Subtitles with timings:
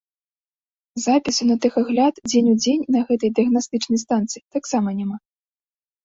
[1.05, 5.17] Запісу на тэхагляд дзень у дзень на гэтай дыягнастычнай станцыі таксама няма.